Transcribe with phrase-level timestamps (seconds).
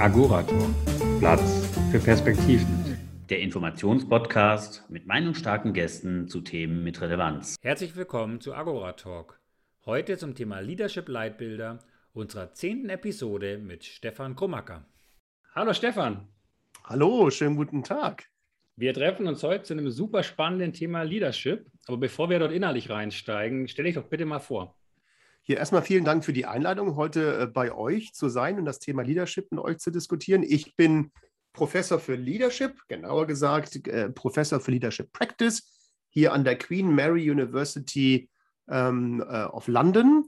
[0.00, 0.74] Agorator.
[1.18, 2.96] Platz für Perspektiven.
[3.28, 7.56] Der Informationspodcast mit meinungsstarken Gästen zu Themen mit Relevanz.
[7.60, 9.38] Herzlich willkommen zu Agora Talk.
[9.84, 11.80] Heute zum Thema Leadership Leitbilder
[12.14, 14.86] unserer zehnten Episode mit Stefan Krummacker.
[15.54, 16.28] Hallo Stefan.
[16.84, 18.24] Hallo, schönen guten Tag.
[18.76, 21.66] Wir treffen uns heute zu einem super spannenden Thema Leadership.
[21.86, 24.79] Aber bevor wir dort innerlich reinsteigen, stell dich doch bitte mal vor.
[25.50, 28.78] Hier erstmal vielen Dank für die Einladung, heute äh, bei euch zu sein und das
[28.78, 30.44] Thema Leadership mit euch zu diskutieren.
[30.44, 31.10] Ich bin
[31.52, 35.68] Professor für Leadership, genauer gesagt äh, Professor für Leadership Practice
[36.08, 38.30] hier an der Queen Mary University
[38.68, 40.26] ähm, äh, of London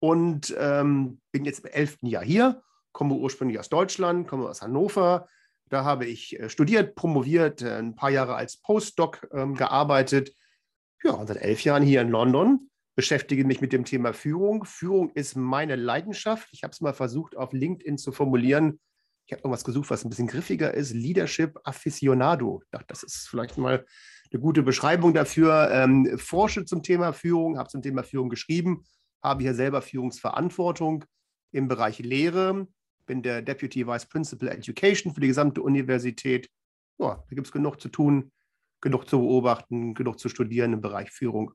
[0.00, 2.60] und ähm, bin jetzt im elften Jahr hier,
[2.90, 5.28] komme ursprünglich aus Deutschland, komme aus Hannover.
[5.68, 10.34] Da habe ich äh, studiert, promoviert, äh, ein paar Jahre als Postdoc ähm, gearbeitet.
[11.04, 14.64] Ja, und seit elf Jahren hier in London beschäftige mich mit dem Thema Führung.
[14.64, 16.48] Führung ist meine Leidenschaft.
[16.52, 18.80] Ich habe es mal versucht, auf LinkedIn zu formulieren.
[19.26, 20.92] Ich habe irgendwas gesucht, was ein bisschen griffiger ist.
[20.92, 22.62] Leadership Aficionado.
[22.64, 23.84] Ich dachte, das ist vielleicht mal
[24.32, 25.70] eine gute Beschreibung dafür.
[25.72, 28.84] Ähm, forsche zum Thema Führung, habe zum Thema Führung geschrieben,
[29.22, 31.04] habe hier selber Führungsverantwortung
[31.52, 32.66] im Bereich Lehre,
[33.04, 36.48] bin der Deputy Vice Principal Education für die gesamte Universität.
[36.98, 38.32] Ja, da gibt es genug zu tun,
[38.80, 41.52] genug zu beobachten, genug zu studieren im Bereich Führung.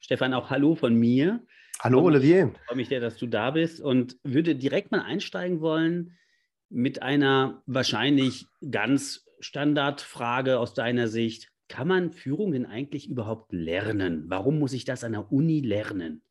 [0.00, 1.40] Stefan, auch Hallo von mir.
[1.80, 2.52] Hallo Olivier.
[2.54, 6.16] Ich freue mich sehr, dass du da bist und würde direkt mal einsteigen wollen
[6.70, 11.50] mit einer wahrscheinlich ganz Standardfrage aus deiner Sicht.
[11.68, 14.24] Kann man Führung denn eigentlich überhaupt lernen?
[14.28, 16.22] Warum muss ich das an der Uni lernen?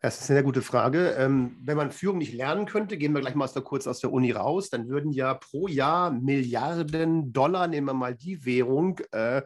[0.00, 1.14] Das ist eine sehr gute Frage.
[1.18, 4.00] Ähm, wenn man Führung nicht lernen könnte, gehen wir gleich mal aus der, kurz aus
[4.00, 9.00] der Uni raus, dann würden ja pro Jahr Milliarden Dollar, nehmen wir mal die Währung,
[9.12, 9.40] äh,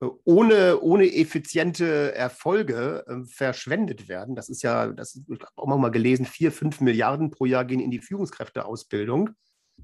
[0.00, 4.34] ohne, ohne effiziente Erfolge äh, verschwendet werden.
[4.34, 7.80] Das ist ja, das ich habe auch mal gelesen, vier, fünf Milliarden pro Jahr gehen
[7.80, 9.30] in die Führungskräfteausbildung.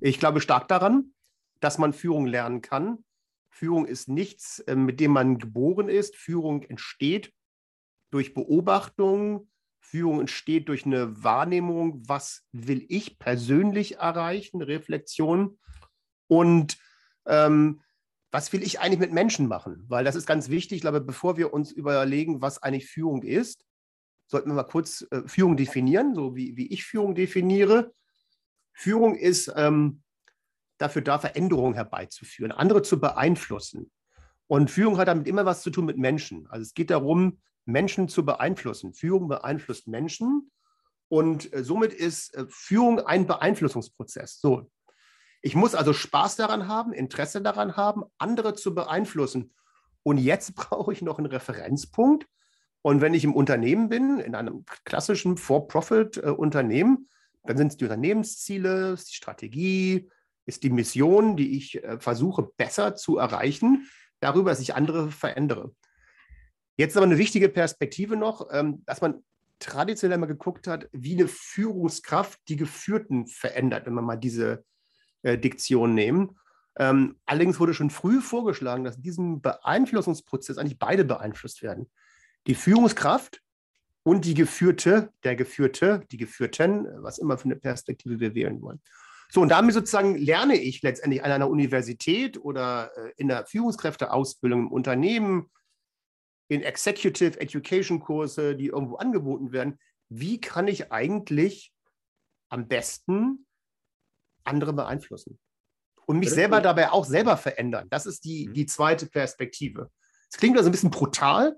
[0.01, 1.15] Ich glaube stark daran,
[1.61, 3.05] dass man Führung lernen kann.
[3.51, 6.17] Führung ist nichts, äh, mit dem man geboren ist.
[6.17, 7.33] Führung entsteht
[8.11, 9.49] durch Beobachtung.
[9.81, 15.59] Führung entsteht durch eine Wahrnehmung, was will ich persönlich erreichen, Reflexion.
[16.29, 16.79] Und
[17.27, 17.83] ähm,
[18.33, 19.85] was will ich eigentlich mit Menschen machen?
[19.89, 20.77] Weil das ist ganz wichtig.
[20.77, 23.65] Ich glaube, bevor wir uns überlegen, was eigentlich Führung ist,
[24.27, 27.93] sollten wir mal kurz äh, Führung definieren, so wie, wie ich Führung definiere.
[28.73, 30.03] Führung ist ähm,
[30.79, 33.93] dafür da, Veränderungen herbeizuführen, andere zu beeinflussen.
[34.47, 36.47] Und Führung hat damit immer was zu tun mit Menschen.
[36.49, 38.95] Also es geht darum, Menschen zu beeinflussen.
[38.95, 40.51] Führung beeinflusst Menschen
[41.09, 44.41] und äh, somit ist äh, Führung ein Beeinflussungsprozess.
[44.41, 44.71] So,
[45.43, 49.53] ich muss also Spaß daran haben, Interesse daran haben, andere zu beeinflussen.
[50.05, 52.27] Und jetzt brauche ich noch einen Referenzpunkt.
[52.81, 57.09] Und wenn ich im Unternehmen bin, in einem klassischen For-Profit-Unternehmen,
[57.45, 60.09] dann sind es die Unternehmensziele, ist die Strategie,
[60.47, 63.89] ist die Mission, die ich äh, versuche besser zu erreichen,
[64.21, 65.75] darüber, dass ich andere verändere.
[66.77, 69.25] Jetzt aber eine wichtige Perspektive noch, ähm, dass man
[69.59, 74.65] traditionell mal geguckt hat, wie eine Führungskraft die Geführten verändert, wenn man mal diese
[75.23, 76.39] äh, Diktion nehmen.
[76.79, 81.91] Ähm, allerdings wurde schon früh vorgeschlagen, dass in diesem Beeinflussungsprozess eigentlich beide beeinflusst werden.
[82.47, 83.43] Die Führungskraft
[84.05, 88.81] und die Geführte, der Geführte, die Geführten, was immer für eine Perspektive wir wählen wollen.
[89.31, 94.61] So, und damit sozusagen lerne ich letztendlich an einer Universität oder äh, in der Führungskräfteausbildung
[94.61, 95.51] im Unternehmen,
[96.49, 99.79] in Executive Education Kurse, die irgendwo angeboten werden,
[100.11, 101.73] wie kann ich eigentlich
[102.51, 103.47] am besten
[104.45, 105.39] andere beeinflussen.
[106.07, 107.89] Und mich selber dabei auch selber verändern.
[107.91, 108.55] Das ist die, mhm.
[108.55, 109.91] die zweite Perspektive.
[110.31, 111.57] Es klingt also ein bisschen brutal.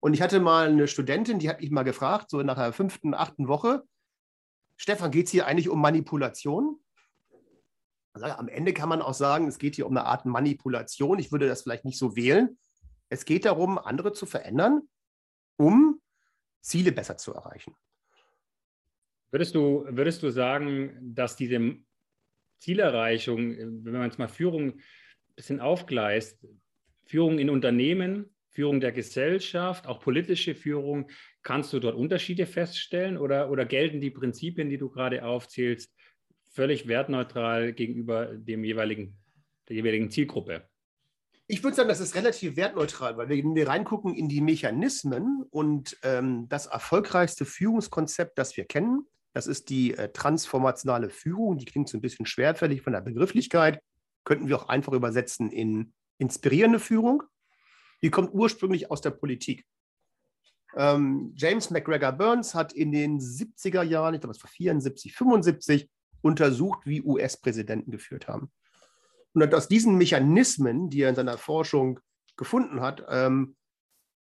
[0.00, 3.14] Und ich hatte mal eine Studentin, die hat mich mal gefragt, so nach der fünften,
[3.14, 3.82] achten Woche,
[4.76, 6.80] Stefan, geht es hier eigentlich um Manipulation?
[8.14, 11.18] Also am Ende kann man auch sagen, es geht hier um eine Art Manipulation.
[11.18, 12.58] Ich würde das vielleicht nicht so wählen.
[13.10, 14.88] Es geht darum, andere zu verändern,
[15.58, 16.00] um
[16.62, 17.76] Ziele besser zu erreichen.
[19.30, 21.76] Würdest du, würdest du sagen, dass diese
[22.60, 24.82] Zielerreichung, wenn man jetzt mal Führung ein
[25.34, 26.38] bisschen aufgleist,
[27.06, 31.10] Führung in Unternehmen, Führung der Gesellschaft, auch politische Führung,
[31.42, 35.92] kannst du dort Unterschiede feststellen oder, oder gelten die Prinzipien, die du gerade aufzählst,
[36.52, 39.16] völlig wertneutral gegenüber dem jeweiligen,
[39.68, 40.68] der jeweiligen Zielgruppe?
[41.46, 45.96] Ich würde sagen, das ist relativ wertneutral, weil wenn wir reingucken in die Mechanismen und
[46.04, 51.58] ähm, das erfolgreichste Führungskonzept, das wir kennen, das ist die äh, transformationale Führung.
[51.58, 53.80] Die klingt so ein bisschen schwerfällig von der Begrifflichkeit.
[54.24, 57.22] Könnten wir auch einfach übersetzen in inspirierende Führung.
[58.02, 59.64] Die kommt ursprünglich aus der Politik.
[60.76, 65.90] Ähm, James McGregor Burns hat in den 70er Jahren, ich glaube, es war 74, 75,
[66.22, 68.52] untersucht, wie US-Präsidenten geführt haben.
[69.32, 72.00] Und hat aus diesen Mechanismen, die er in seiner Forschung
[72.36, 73.56] gefunden hat, ähm,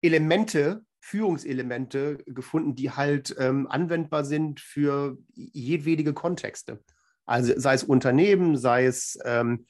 [0.02, 6.80] Elemente, Führungselemente gefunden, die halt ähm, anwendbar sind für jedwedige Kontexte.
[7.26, 9.66] Also sei es Unternehmen, sei es ähm,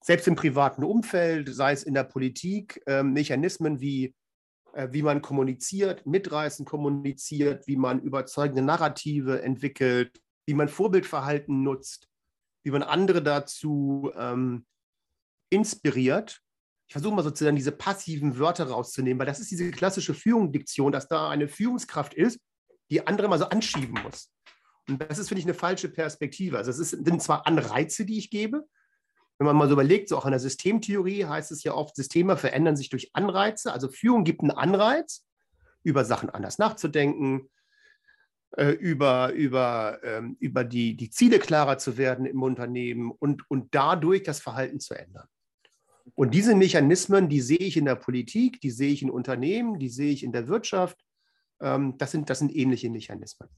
[0.00, 4.14] selbst im privaten Umfeld, sei es in der Politik, ähm, Mechanismen wie,
[4.74, 12.08] äh, wie man kommuniziert, mitreißend kommuniziert, wie man überzeugende Narrative entwickelt, wie man Vorbildverhalten nutzt,
[12.62, 14.66] wie man andere dazu ähm,
[15.50, 16.43] inspiriert.
[16.86, 21.08] Ich versuche mal sozusagen diese passiven Wörter rauszunehmen, weil das ist diese klassische Führungsdiktion, dass
[21.08, 22.40] da eine Führungskraft ist,
[22.90, 24.30] die andere mal so anschieben muss.
[24.88, 26.58] Und das ist, finde ich, eine falsche Perspektive.
[26.58, 28.64] Also es sind zwar Anreize, die ich gebe.
[29.38, 32.36] Wenn man mal so überlegt, so auch in der Systemtheorie heißt es ja oft, Systeme
[32.36, 33.72] verändern sich durch Anreize.
[33.72, 35.24] Also Führung gibt einen Anreiz,
[35.82, 37.50] über Sachen anders nachzudenken,
[38.56, 43.74] äh, über, über, ähm, über die, die Ziele klarer zu werden im Unternehmen und, und
[43.74, 45.26] dadurch das Verhalten zu ändern.
[46.14, 49.88] Und diese Mechanismen, die sehe ich in der Politik, die sehe ich in Unternehmen, die
[49.88, 50.98] sehe ich in der Wirtschaft.
[51.60, 53.48] Ähm, das, sind, das sind ähnliche Mechanismen.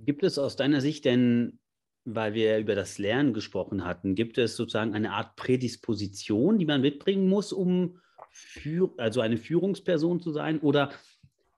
[0.00, 1.60] Gibt es aus deiner Sicht denn,
[2.04, 6.80] weil wir über das Lernen gesprochen hatten, gibt es sozusagen eine Art Prädisposition, die man
[6.80, 10.58] mitbringen muss, um für, also eine Führungsperson zu sein?
[10.58, 10.92] Oder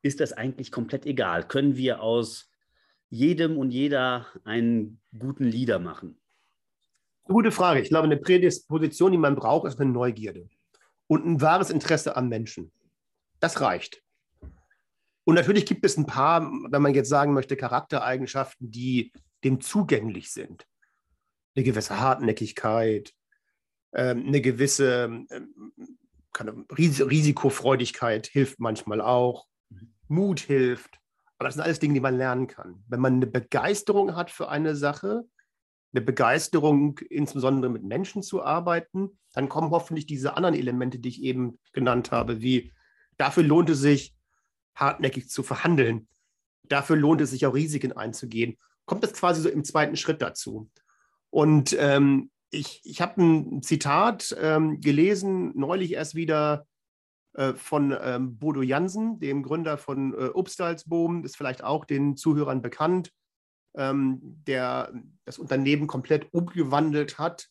[0.03, 1.49] ist das eigentlich komplett egal?
[1.49, 2.51] Können wir aus
[3.09, 6.19] jedem und jeder einen guten Leader machen?
[7.29, 7.81] Gute Frage.
[7.81, 10.49] Ich glaube, eine Prädisposition, die man braucht, ist eine Neugierde
[11.09, 12.71] und ein wahres Interesse am Menschen.
[13.41, 14.03] Das reicht.
[15.25, 19.13] Und natürlich gibt es ein paar, wenn man jetzt sagen möchte, Charaktereigenschaften, die
[19.43, 20.67] dem zugänglich sind.
[21.57, 23.13] Eine gewisse Hartnäckigkeit,
[23.93, 25.75] ähm, eine gewisse ähm,
[26.71, 29.47] Risikofreudigkeit hilft manchmal auch.
[30.07, 31.01] Mut hilft.
[31.39, 32.85] Aber das sind alles Dinge, die man lernen kann.
[32.87, 35.25] Wenn man eine Begeisterung hat für eine Sache,
[35.97, 41.23] eine Begeisterung, insbesondere mit Menschen zu arbeiten, dann kommen hoffentlich diese anderen Elemente, die ich
[41.23, 42.73] eben genannt habe, wie
[43.17, 44.15] dafür lohnt es sich,
[44.75, 46.07] hartnäckig zu verhandeln.
[46.65, 48.59] Dafür lohnt es sich auch Risiken einzugehen.
[48.85, 50.71] Kommt das quasi so im zweiten Schritt dazu.
[51.31, 56.67] Und ähm, ich, ich habe ein Zitat ähm, gelesen, neulich erst wieder
[57.33, 62.61] äh, von ähm, Bodo Jansen, dem Gründer von äh, Upstalsboom, ist vielleicht auch den Zuhörern
[62.61, 63.13] bekannt,
[63.77, 64.93] ähm, der
[65.25, 67.49] das Unternehmen komplett umgewandelt hat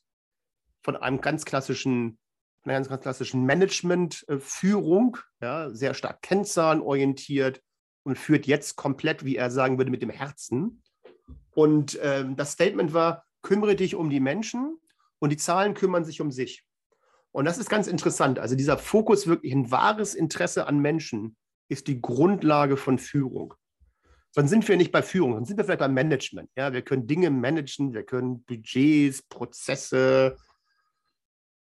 [0.83, 2.17] von einem ganz klassischen,
[2.63, 7.61] einer ganz, ganz klassischen Management-Führung, ja, sehr stark kennzahlenorientiert
[8.03, 10.83] und führt jetzt komplett, wie er sagen würde, mit dem Herzen.
[11.51, 14.77] Und ähm, das Statement war, kümmere dich um die Menschen
[15.19, 16.65] und die Zahlen kümmern sich um sich.
[17.31, 18.39] Und das ist ganz interessant.
[18.39, 21.35] Also dieser Fokus, wirklich ein wahres Interesse an Menschen,
[21.67, 23.53] ist die Grundlage von Führung.
[24.35, 26.49] Dann sind wir nicht bei Führung, dann sind wir vielleicht beim Management.
[26.55, 30.35] Ja, wir können Dinge managen, wir können Budgets, Prozesse,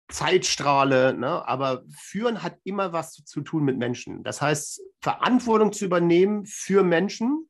[0.09, 1.47] Zeitstrahle, ne?
[1.47, 4.23] aber Führen hat immer was zu tun mit Menschen.
[4.23, 7.49] Das heißt, Verantwortung zu übernehmen für Menschen.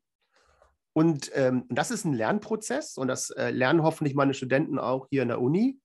[0.94, 5.22] Und ähm, das ist ein Lernprozess und das äh, lernen hoffentlich meine Studenten auch hier
[5.22, 5.80] in der Uni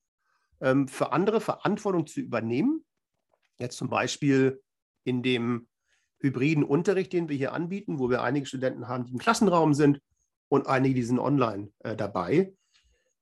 [0.60, 2.84] ähm, für andere Verantwortung zu übernehmen.
[3.58, 4.60] Jetzt zum Beispiel
[5.04, 5.68] in dem
[6.24, 10.00] hybriden Unterricht, den wir hier anbieten, wo wir einige Studenten haben, die im Klassenraum sind
[10.48, 12.54] und einige, die sind online äh, dabei,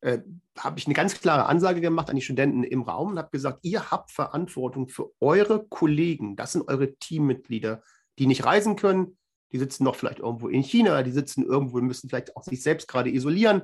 [0.01, 0.21] äh,
[0.57, 3.61] habe ich eine ganz klare Ansage gemacht an die Studenten im Raum und habe gesagt,
[3.63, 6.37] ihr habt Verantwortung für eure Kollegen.
[6.37, 7.83] Das sind eure Teammitglieder,
[8.19, 9.17] die nicht reisen können.
[9.53, 12.63] Die sitzen noch vielleicht irgendwo in China, die sitzen irgendwo und müssen vielleicht auch sich
[12.63, 13.63] selbst gerade isolieren.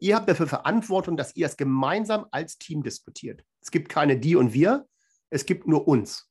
[0.00, 3.42] Ihr habt dafür Verantwortung, dass ihr es gemeinsam als Team diskutiert.
[3.60, 4.86] Es gibt keine die und wir,
[5.30, 6.27] es gibt nur uns.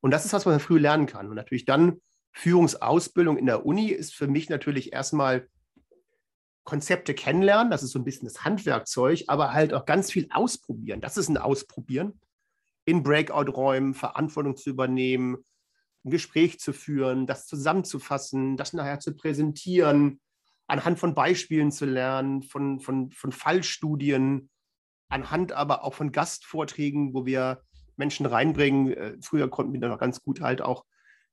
[0.00, 1.28] Und das ist, was man früh lernen kann.
[1.28, 2.00] Und natürlich dann
[2.32, 5.48] Führungsausbildung in der Uni ist für mich natürlich erstmal
[6.68, 11.00] Konzepte kennenlernen, das ist so ein bisschen das Handwerkzeug, aber halt auch ganz viel ausprobieren.
[11.00, 12.20] Das ist ein Ausprobieren.
[12.84, 15.38] In Breakout-Räumen Verantwortung zu übernehmen,
[16.04, 20.20] ein Gespräch zu führen, das zusammenzufassen, das nachher zu präsentieren,
[20.66, 24.50] anhand von Beispielen zu lernen, von, von, von Fallstudien,
[25.08, 27.62] anhand aber auch von Gastvorträgen, wo wir
[27.98, 28.92] Menschen reinbringen.
[28.92, 30.84] Äh, früher konnten wir noch ganz gut halt auch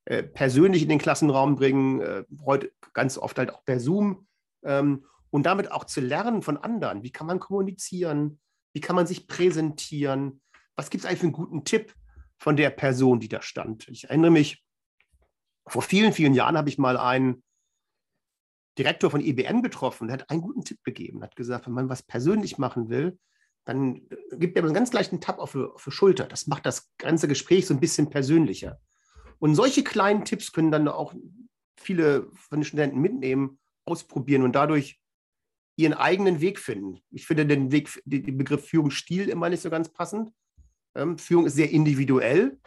[0.04, 4.26] äh, persönlich in den Klassenraum bringen, äh, heute ganz oft halt auch per Zoom.
[4.64, 7.02] Ähm, und damit auch zu lernen von anderen.
[7.02, 8.40] Wie kann man kommunizieren?
[8.72, 10.40] Wie kann man sich präsentieren?
[10.76, 11.94] Was gibt es eigentlich für einen guten Tipp
[12.38, 13.88] von der Person, die da stand?
[13.88, 14.64] Ich erinnere mich,
[15.66, 17.42] vor vielen, vielen Jahren habe ich mal einen
[18.78, 22.02] Direktor von IBM getroffen, der hat einen guten Tipp gegeben, hat gesagt, wenn man was
[22.02, 23.18] persönlich machen will,
[23.66, 26.24] dann gibt er einen ganz leichten Tap auf die, auf die Schulter.
[26.24, 28.80] Das macht das ganze Gespräch so ein bisschen persönlicher.
[29.38, 31.14] Und solche kleinen Tipps können dann auch
[31.76, 35.00] viele von den Studenten mitnehmen, ausprobieren und dadurch
[35.76, 37.00] ihren eigenen Weg finden.
[37.10, 40.32] Ich finde den, Weg, den Begriff Führungsstil immer nicht so ganz passend.
[40.94, 42.58] Ähm, Führung ist sehr individuell.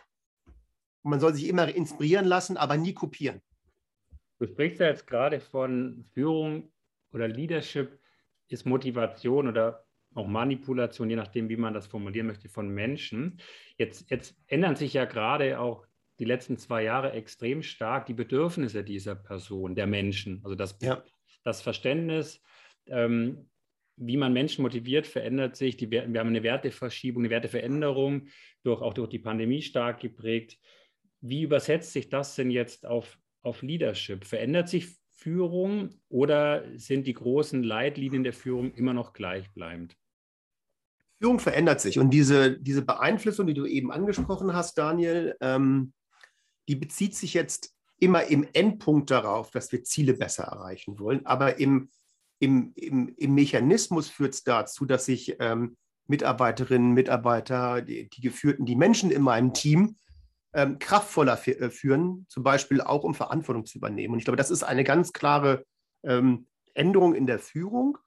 [1.02, 3.42] Man soll sich immer inspirieren lassen, aber nie kopieren.
[4.38, 6.72] Du sprichst ja jetzt gerade von Führung
[7.14, 8.00] oder Leadership
[8.50, 13.40] ist Motivation oder auch Manipulation, je nachdem, wie man das formulieren möchte, von Menschen.
[13.78, 15.86] Jetzt, jetzt ändern sich ja gerade auch
[16.20, 20.42] die letzten zwei Jahre extrem stark die Bedürfnisse dieser Person, der Menschen.
[20.44, 21.04] Also das, ja.
[21.44, 22.42] das Verständnis,
[22.88, 23.50] ähm,
[23.96, 25.78] wie man Menschen motiviert, verändert sich.
[25.78, 28.28] Die, wir haben eine Werteverschiebung, eine Werteveränderung,
[28.64, 30.58] durch, auch durch die Pandemie stark geprägt.
[31.22, 34.26] Wie übersetzt sich das denn jetzt auf, auf Leadership?
[34.26, 39.98] Verändert sich Führung oder sind die großen Leitlinien der Führung immer noch gleichbleibend?
[41.20, 45.92] Führung verändert sich und diese, diese Beeinflussung, die du eben angesprochen hast, Daniel, ähm,
[46.70, 51.26] die bezieht sich jetzt immer im Endpunkt darauf, dass wir Ziele besser erreichen wollen.
[51.26, 51.90] Aber im,
[52.40, 55.76] im, im, im Mechanismus führt es dazu, dass sich ähm,
[56.08, 59.98] Mitarbeiterinnen, Mitarbeiter, die, die, Geführten, die Menschen in meinem Team
[60.54, 64.14] ähm, kraftvoller äh, führen, zum Beispiel auch um Verantwortung zu übernehmen.
[64.14, 65.66] Und ich glaube, das ist eine ganz klare
[66.04, 67.98] ähm, Änderung in der Führung.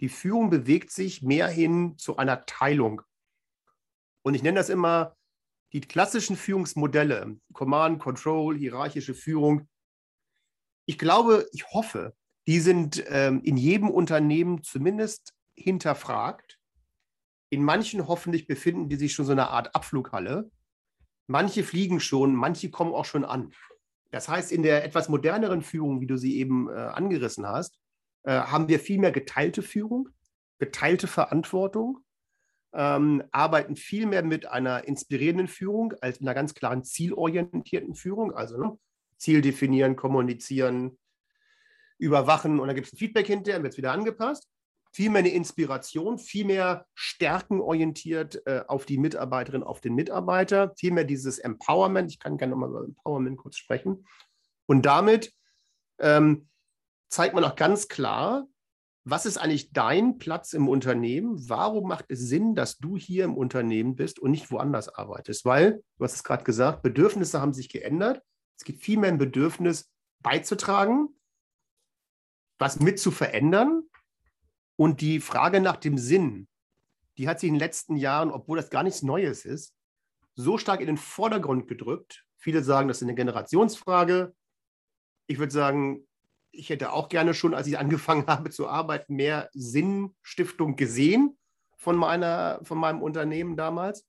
[0.00, 3.02] Die Führung bewegt sich mehr hin zu einer Teilung.
[4.22, 5.16] Und ich nenne das immer
[5.72, 9.68] die klassischen Führungsmodelle, Command, Control, hierarchische Führung.
[10.86, 12.14] Ich glaube, ich hoffe,
[12.46, 16.58] die sind ähm, in jedem Unternehmen zumindest hinterfragt.
[17.50, 20.50] In manchen hoffentlich befinden die sich schon so eine Art Abflughalle.
[21.32, 23.54] Manche fliegen schon, manche kommen auch schon an.
[24.10, 27.80] Das heißt, in der etwas moderneren Führung, wie du sie eben äh, angerissen hast,
[28.24, 30.10] äh, haben wir viel mehr geteilte Führung,
[30.58, 32.00] geteilte Verantwortung,
[32.74, 38.34] ähm, arbeiten viel mehr mit einer inspirierenden Führung als einer ganz klaren zielorientierten Führung.
[38.34, 38.78] Also ne,
[39.16, 40.98] Ziel definieren, kommunizieren,
[41.96, 44.50] überwachen und dann gibt es ein Feedback hinterher, wird es wieder angepasst
[44.92, 50.92] viel mehr eine Inspiration, viel mehr stärkenorientiert äh, auf die Mitarbeiterin, auf den Mitarbeiter, viel
[50.92, 52.10] mehr dieses Empowerment.
[52.10, 54.06] Ich kann gerne nochmal über Empowerment kurz sprechen.
[54.66, 55.32] Und damit
[55.98, 56.48] ähm,
[57.08, 58.46] zeigt man auch ganz klar,
[59.04, 61.48] was ist eigentlich dein Platz im Unternehmen?
[61.48, 65.44] Warum macht es Sinn, dass du hier im Unternehmen bist und nicht woanders arbeitest?
[65.44, 68.22] Weil, du hast es gerade gesagt, Bedürfnisse haben sich geändert.
[68.58, 71.08] Es gibt viel mehr ein Bedürfnis beizutragen,
[72.58, 73.82] was mit zu verändern
[74.82, 76.48] und die Frage nach dem Sinn,
[77.16, 79.76] die hat sich in den letzten Jahren, obwohl das gar nichts Neues ist,
[80.34, 82.24] so stark in den Vordergrund gedrückt.
[82.36, 84.34] Viele sagen, das ist eine Generationsfrage.
[85.28, 86.04] Ich würde sagen,
[86.50, 91.38] ich hätte auch gerne schon, als ich angefangen habe zu arbeiten, mehr Sinnstiftung gesehen
[91.76, 94.04] von, meiner, von meinem Unternehmen damals.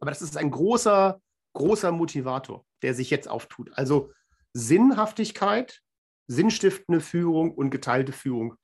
[0.00, 1.22] Aber das ist ein großer,
[1.54, 3.70] großer Motivator, der sich jetzt auftut.
[3.72, 4.12] Also
[4.52, 5.80] Sinnhaftigkeit,
[6.26, 8.58] sinnstiftende Führung und geteilte Führung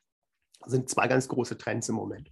[0.67, 2.29] sind zwei ganz große Trends im Moment.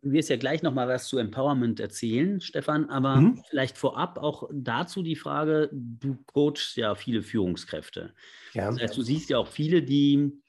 [0.00, 3.42] Du wirst ja gleich noch mal was zu Empowerment erzählen, Stefan, aber mhm.
[3.50, 8.14] vielleicht vorab auch dazu die Frage, du coachst ja viele Führungskräfte.
[8.54, 8.70] Ja.
[8.70, 10.40] Das heißt, du siehst ja auch viele, die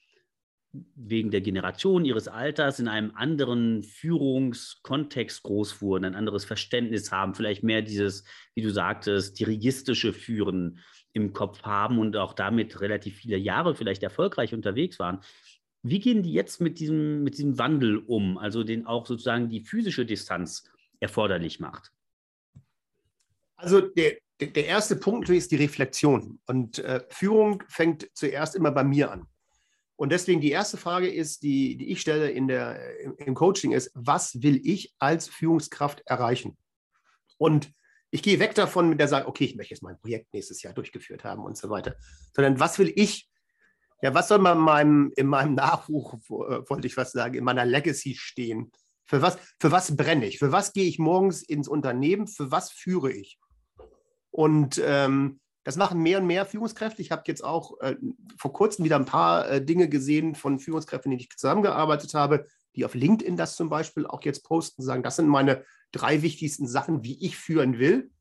[0.95, 7.33] wegen der Generation ihres Alters in einem anderen Führungskontext groß wurden, ein anderes Verständnis haben,
[7.33, 10.79] vielleicht mehr dieses, wie du sagtest, dirigistische Führen
[11.13, 15.21] im Kopf haben und auch damit relativ viele Jahre vielleicht erfolgreich unterwegs waren.
[15.81, 19.61] Wie gehen die jetzt mit diesem, mit diesem Wandel um, also den auch sozusagen die
[19.61, 20.69] physische Distanz
[20.99, 21.91] erforderlich macht?
[23.55, 26.39] Also der, der erste Punkt ist die Reflexion.
[26.45, 29.27] Und äh, Führung fängt zuerst immer bei mir an.
[29.95, 32.79] Und deswegen die erste Frage ist, die, die ich stelle in der,
[33.19, 36.57] im, Coaching ist, was will ich als Führungskraft erreichen?
[37.37, 37.73] Und
[38.09, 40.73] ich gehe weg davon mit der Sache, okay, ich möchte jetzt mein Projekt nächstes Jahr
[40.73, 41.97] durchgeführt haben und so weiter,
[42.33, 43.28] sondern was will ich
[44.01, 47.43] ja, was soll man in meinem, in meinem Nachruf, äh, wollte ich was sagen, in
[47.43, 48.71] meiner Legacy stehen?
[49.05, 50.39] Für was, für was brenne ich?
[50.39, 52.27] Für was gehe ich morgens ins Unternehmen?
[52.27, 53.39] Für was führe ich?
[54.31, 57.01] Und ähm, das machen mehr und mehr Führungskräfte.
[57.01, 57.95] Ich habe jetzt auch äh,
[58.37, 62.45] vor kurzem wieder ein paar äh, Dinge gesehen von Führungskräften, mit denen ich zusammengearbeitet habe,
[62.75, 66.67] die auf LinkedIn das zum Beispiel auch jetzt posten, sagen, das sind meine drei wichtigsten
[66.67, 68.11] Sachen, wie ich führen will.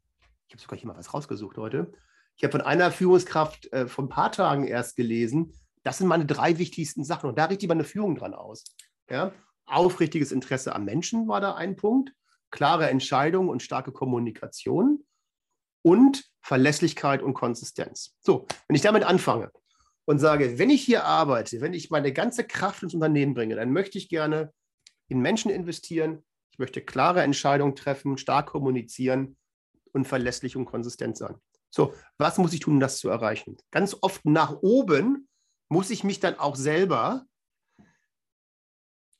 [0.49, 1.93] Ich habe sogar hier mal was rausgesucht heute.
[2.37, 5.53] Ich habe von einer Führungskraft äh, vor ein paar Tagen erst gelesen,
[5.89, 7.31] das sind meine drei wichtigsten Sachen.
[7.31, 8.63] Und da richtet man eine Führung dran aus.
[9.09, 9.33] Ja?
[9.65, 12.13] Aufrichtiges Interesse am Menschen war da ein Punkt.
[12.51, 15.07] Klare Entscheidung und starke Kommunikation.
[15.81, 18.15] Und Verlässlichkeit und Konsistenz.
[18.21, 19.51] So, wenn ich damit anfange
[20.05, 23.73] und sage, wenn ich hier arbeite, wenn ich meine ganze Kraft ins Unternehmen bringe, dann
[23.73, 24.53] möchte ich gerne
[25.09, 26.23] in Menschen investieren.
[26.53, 29.39] Ich möchte klare Entscheidungen treffen, stark kommunizieren
[29.95, 31.37] und verlässlich und konsistent sein.
[31.71, 33.57] So, was muss ich tun, um das zu erreichen?
[33.71, 35.28] Ganz oft nach oben
[35.69, 37.27] muss ich mich dann auch selber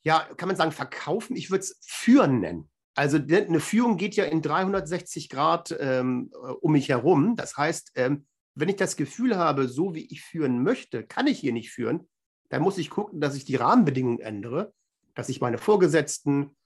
[0.09, 1.37] ja, kann man sagen, verkaufen?
[1.37, 2.71] Ich würde es führen nennen.
[2.95, 7.37] Also eine Führung geht ja in 360 Grad ähm, um mich herum.
[7.37, 11.39] Das heißt, ähm, wenn ich das Gefühl habe, so wie ich führen möchte, kann ich
[11.39, 12.09] hier nicht führen,
[12.49, 14.73] dann muss ich gucken, dass ich die Rahmenbedingungen ändere,
[15.15, 16.57] dass ich meine Vorgesetzten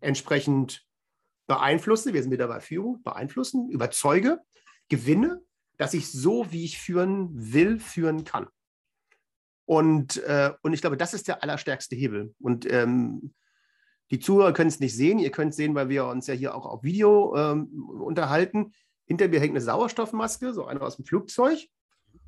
[0.00, 0.86] entsprechend
[1.46, 4.40] beeinflusse, wir sind wieder bei Führung, beeinflussen, überzeuge,
[4.88, 5.42] gewinne,
[5.76, 8.46] dass ich so, wie ich führen will, führen kann.
[9.72, 12.34] Und, äh, und ich glaube, das ist der allerstärkste Hebel.
[12.38, 13.32] Und ähm,
[14.10, 15.18] die Zuhörer können es nicht sehen.
[15.18, 18.74] Ihr könnt es sehen, weil wir uns ja hier auch auf Video ähm, unterhalten.
[19.06, 21.58] Hinter mir hängt eine Sauerstoffmaske, so eine aus dem Flugzeug.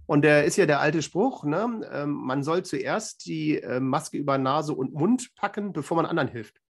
[0.06, 1.86] Und der ist ja der alte Spruch, ne?
[1.92, 6.28] ähm, man soll zuerst die äh, Maske über Nase und Mund packen, bevor man anderen
[6.28, 6.62] hilft.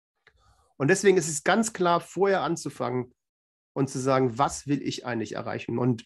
[0.78, 3.14] Und deswegen ist es ganz klar, vorher anzufangen
[3.74, 5.78] und zu sagen, was will ich eigentlich erreichen?
[5.78, 6.04] Und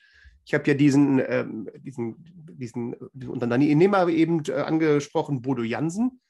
[0.48, 2.16] ich habe ja diesen, ähm, diesen,
[2.54, 6.22] diesen, diesen Unternehmer eben äh, angesprochen, Bodo Jansen,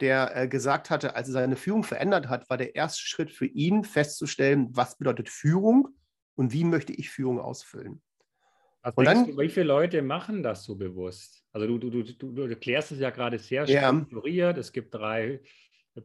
[0.00, 3.46] der äh, gesagt hatte, als er seine Führung verändert hat, war der erste Schritt für
[3.46, 5.90] ihn festzustellen, was bedeutet Führung
[6.34, 8.02] und wie möchte ich Führung ausfüllen.
[8.82, 11.44] Was und dann, du, wie viele Leute machen das so bewusst?
[11.52, 14.56] Also du, du, du, du erklärst es ja gerade sehr strukturiert.
[14.56, 14.60] Ja.
[14.60, 15.42] Es gibt drei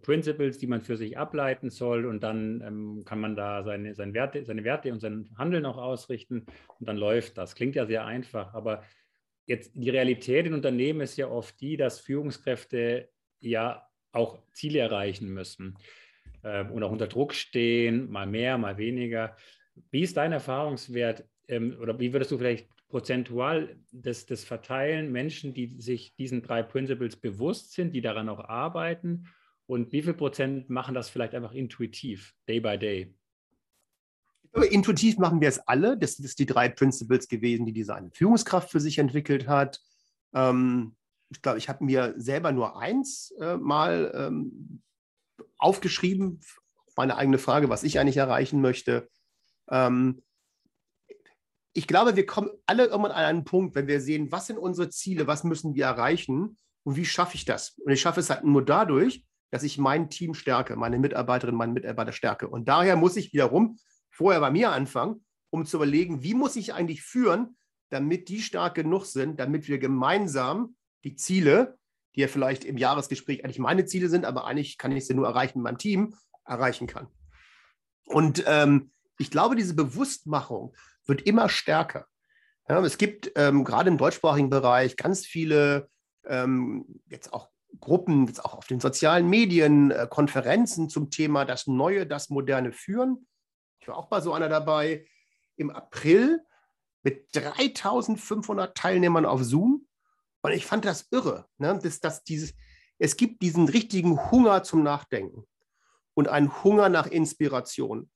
[0.01, 2.05] Principles, die man für sich ableiten soll.
[2.05, 5.77] Und dann ähm, kann man da seine, seine, Werte, seine Werte und sein Handeln auch
[5.77, 6.45] ausrichten.
[6.79, 7.55] Und dann läuft das.
[7.55, 8.83] Klingt ja sehr einfach, aber
[9.45, 15.31] jetzt die Realität in Unternehmen ist ja oft die, dass Führungskräfte ja auch Ziele erreichen
[15.31, 15.77] müssen.
[16.41, 19.35] Äh, und auch unter Druck stehen, mal mehr, mal weniger.
[19.91, 25.53] Wie ist dein Erfahrungswert ähm, oder wie würdest du vielleicht prozentual das, das verteilen, Menschen,
[25.53, 29.25] die sich diesen drei Principles bewusst sind, die daran auch arbeiten
[29.67, 33.15] und wie viel Prozent machen das vielleicht einfach intuitiv, day by day?
[34.69, 35.97] Intuitiv machen wir es alle.
[35.97, 39.81] Das sind die drei Principles gewesen, die diese eine Führungskraft für sich entwickelt hat.
[40.33, 40.95] Ähm,
[41.29, 44.81] ich glaube, ich habe mir selber nur eins äh, mal ähm,
[45.57, 46.39] aufgeschrieben,
[46.95, 49.09] meine eigene Frage, was ich eigentlich erreichen möchte.
[49.69, 50.21] Ähm,
[51.73, 54.89] ich glaube, wir kommen alle irgendwann an einen Punkt, wenn wir sehen, was sind unsere
[54.89, 57.77] Ziele, was müssen wir erreichen und wie schaffe ich das?
[57.79, 61.71] Und ich schaffe es halt nur dadurch, dass ich mein Team stärke, meine Mitarbeiterin, meinen
[61.71, 62.49] Mitarbeiter stärke.
[62.49, 66.73] Und daher muss ich wiederum vorher bei mir anfangen, um zu überlegen, wie muss ich
[66.73, 67.55] eigentlich führen,
[67.89, 71.77] damit die stark genug sind, damit wir gemeinsam die Ziele,
[72.15, 75.27] die ja vielleicht im Jahresgespräch eigentlich meine Ziele sind, aber eigentlich kann ich sie nur
[75.27, 76.13] erreichen mit meinem Team,
[76.43, 77.07] erreichen kann.
[78.07, 82.07] Und ähm, ich glaube, diese Bewusstmachung wird immer stärker.
[82.67, 85.87] Ja, es gibt ähm, gerade im deutschsprachigen Bereich ganz viele
[86.25, 91.67] ähm, jetzt auch Gruppen, jetzt auch auf den sozialen Medien, äh, Konferenzen zum Thema das
[91.67, 93.27] Neue, das Moderne führen.
[93.79, 95.05] Ich war auch bei so einer dabei
[95.57, 96.41] im April
[97.03, 99.87] mit 3500 Teilnehmern auf Zoom.
[100.41, 101.79] Und ich fand das irre, ne?
[101.81, 102.53] dass, dass dieses,
[102.97, 105.45] es gibt diesen richtigen Hunger zum Nachdenken
[106.13, 108.09] und einen Hunger nach Inspiration.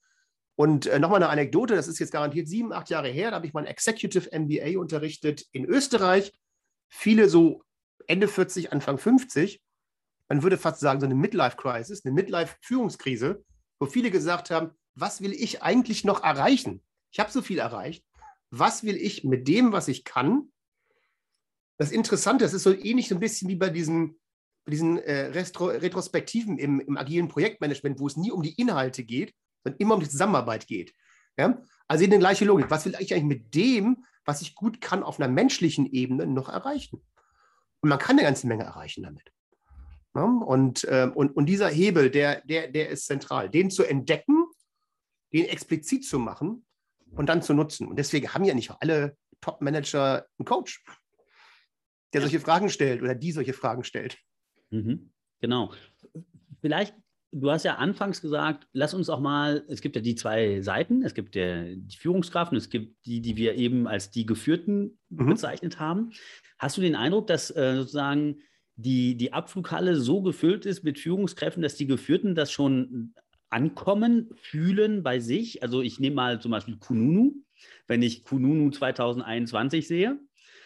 [0.56, 3.48] Und äh, nochmal eine Anekdote, das ist jetzt garantiert sieben, acht Jahre her, da habe
[3.48, 6.34] ich mein Executive MBA unterrichtet in Österreich.
[6.90, 7.64] Viele so
[8.10, 9.62] Ende 40, Anfang 50,
[10.30, 13.44] man würde fast sagen, so eine Midlife-Crisis, eine Midlife-Führungskrise,
[13.80, 16.84] wo viele gesagt haben, was will ich eigentlich noch erreichen?
[17.12, 18.04] Ich habe so viel erreicht.
[18.50, 20.52] Was will ich mit dem, was ich kann?
[21.78, 24.20] Das Interessante, das ist so ähnlich so ein bisschen wie bei diesen,
[24.66, 29.04] bei diesen äh, Retro Retrospektiven im, im agilen Projektmanagement, wo es nie um die Inhalte
[29.04, 30.96] geht, sondern immer um die Zusammenarbeit geht.
[31.38, 31.62] Ja?
[31.88, 32.72] Also in der gleichen Logik.
[32.72, 36.50] Was will ich eigentlich mit dem, was ich gut kann, auf einer menschlichen Ebene noch
[36.50, 37.02] erreichen?
[37.82, 39.32] Und man kann eine ganze Menge erreichen damit.
[40.16, 43.50] Ja, und, äh, und, und dieser Hebel, der, der, der ist zentral.
[43.50, 44.46] Den zu entdecken,
[45.34, 46.66] den explizit zu machen
[47.12, 47.88] und dann zu nutzen.
[47.88, 50.84] Und deswegen haben ja nicht alle Top-Manager einen Coach,
[52.14, 54.18] der solche Fragen stellt oder die solche Fragen stellt.
[54.72, 55.74] Mhm, genau.
[56.62, 56.96] Vielleicht
[57.32, 61.04] du hast ja anfangs gesagt, lass uns auch mal, es gibt ja die zwei Seiten,
[61.04, 65.00] es gibt ja die Führungskraft und es gibt die, die wir eben als die Geführten
[65.10, 65.28] mhm.
[65.28, 66.12] bezeichnet haben.
[66.58, 68.38] Hast du den Eindruck, dass äh, sozusagen
[68.76, 73.14] die, die Abflughalle so gefüllt ist mit Führungskräften, dass die Geführten das schon
[73.50, 75.62] ankommen, fühlen bei sich?
[75.62, 77.34] Also ich nehme mal zum Beispiel Kununu,
[77.88, 80.20] wenn ich Kununu 2021 sehe.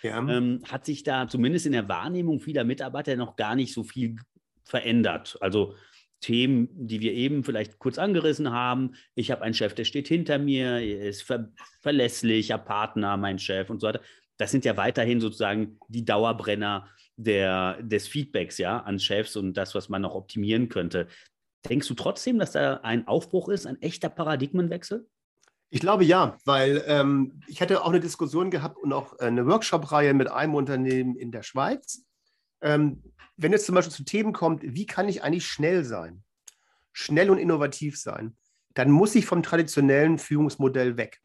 [0.03, 0.17] Ja.
[0.17, 4.17] Ähm, hat sich da zumindest in der Wahrnehmung vieler Mitarbeiter noch gar nicht so viel
[4.63, 5.37] verändert.
[5.39, 5.75] Also
[6.23, 8.95] Themen, die wir eben vielleicht kurz angerissen haben.
[9.13, 13.81] Ich habe einen Chef, der steht hinter mir, ist ver verlässlicher Partner, mein Chef und
[13.81, 13.99] so weiter.
[14.37, 19.75] Das sind ja weiterhin sozusagen die Dauerbrenner der, des Feedbacks ja, an Chefs und das,
[19.75, 21.07] was man noch optimieren könnte.
[21.69, 25.07] Denkst du trotzdem, dass da ein Aufbruch ist, ein echter Paradigmenwechsel?
[25.69, 30.13] Ich glaube ja, weil ähm, ich hatte auch eine Diskussion gehabt und auch eine Workshop-Reihe
[30.13, 32.05] mit einem Unternehmen in der Schweiz
[32.63, 33.03] ähm,
[33.37, 36.23] wenn es zum Beispiel zu Themen kommt, wie kann ich eigentlich schnell sein,
[36.91, 38.37] schnell und innovativ sein,
[38.73, 41.19] dann muss ich vom traditionellen Führungsmodell weg.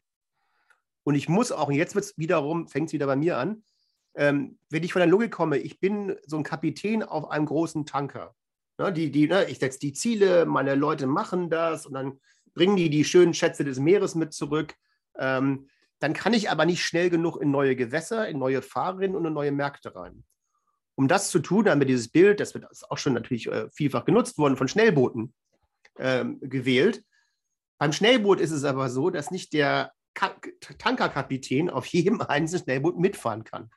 [1.03, 3.63] Und ich muss auch, und jetzt wird es wiederum, fängt es wieder bei mir an,
[4.15, 7.85] ähm, wenn ich von der Logik komme, ich bin so ein Kapitän auf einem großen
[7.85, 8.35] Tanker.
[8.77, 12.19] Ne, die, die, ne, ich setze die Ziele, meine Leute machen das und dann
[12.53, 14.75] bringen die die schönen Schätze des Meeres mit zurück.
[15.17, 19.25] Ähm, dann kann ich aber nicht schnell genug in neue Gewässer, in neue Fahrerinnen und
[19.25, 20.23] in neue Märkte rein.
[20.99, 24.03] Um das zu tun, haben wir dieses Bild, das wird auch schon natürlich äh, vielfach
[24.03, 25.33] genutzt worden, von Schnellbooten
[25.97, 27.05] ähm, gewählt.
[27.77, 33.45] Beim Schnellboot ist es aber so, dass nicht der Tankerkapitän auf jedem einzelnen Schnellboot mitfahren
[33.45, 33.69] kann.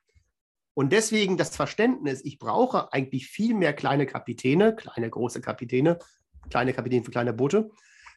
[0.75, 6.01] Und deswegen das Verständnis, ich brauche eigentlich viel mehr kleine Kapitäne, kleine, große Kapitäne,
[6.51, 7.71] kleine Kapitäne für kleine Boote,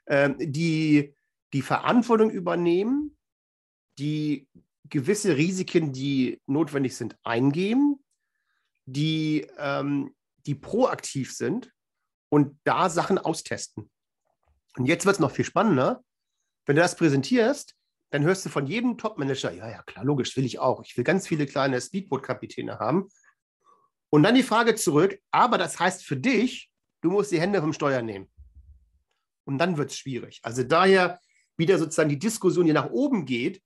[0.08, 1.14] ähm, die
[1.54, 3.16] die Verantwortung übernehmen,
[4.00, 4.48] die
[4.90, 8.00] gewisse Risiken, die notwendig sind, eingehen,
[8.86, 11.72] die, ähm, die proaktiv sind
[12.30, 13.90] und da Sachen austesten.
[14.78, 16.04] Und jetzt wird es noch viel spannender.
[16.66, 17.76] Wenn du das präsentierst,
[18.12, 20.84] dann hörst du von jedem Top-Manager, ja, ja, klar, logisch, will ich auch.
[20.84, 23.10] Ich will ganz viele kleine Speedboot-Kapitäne haben.
[24.10, 26.72] Und dann die Frage zurück, aber das heißt für dich,
[27.02, 28.32] du musst die Hände vom Steuer nehmen.
[29.46, 30.40] Und dann wird es schwierig.
[30.44, 31.20] Also daher
[31.58, 33.62] wieder sozusagen die Diskussion, die nach oben geht.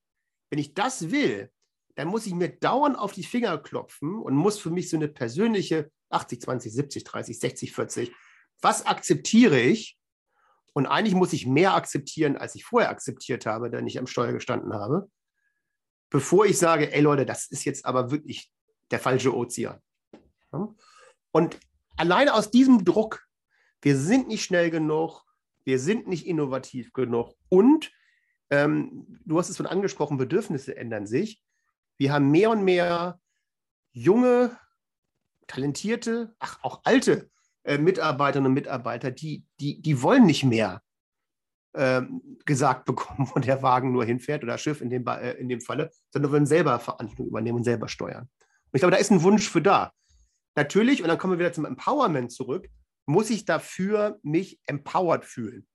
[0.50, 1.52] Wenn ich das will,
[2.00, 5.10] dann muss ich mir dauernd auf die Finger klopfen und muss für mich so eine
[5.10, 8.12] persönliche 80, 20, 70, 30, 60, 40,
[8.62, 10.00] was akzeptiere ich?
[10.72, 14.32] Und eigentlich muss ich mehr akzeptieren, als ich vorher akzeptiert habe, da ich am Steuer
[14.32, 15.12] gestanden habe,
[16.10, 18.50] bevor ich sage, ey Leute, das ist jetzt aber wirklich
[18.92, 19.82] der falsche Ozean.
[21.32, 21.60] Und
[21.98, 23.28] alleine aus diesem Druck,
[23.82, 25.26] wir sind nicht schnell genug,
[25.66, 27.92] wir sind nicht innovativ genug und
[28.52, 31.44] ähm, du hast es schon angesprochen, Bedürfnisse ändern sich.
[32.00, 33.20] Wir haben mehr und mehr
[33.92, 34.58] junge,
[35.48, 37.30] talentierte, ach auch alte
[37.64, 40.82] äh, Mitarbeiterinnen und Mitarbeiter, die, die, die wollen nicht mehr
[41.76, 45.60] ähm, gesagt bekommen, wo der Wagen nur hinfährt oder Schiff in dem, äh, in dem
[45.60, 48.24] Falle, sondern wollen selber Verantwortung übernehmen und selber steuern.
[48.24, 49.92] Und ich glaube, da ist ein Wunsch für da.
[50.56, 52.70] Natürlich, und dann kommen wir wieder zum Empowerment zurück,
[53.06, 55.68] muss ich dafür mich empowered fühlen.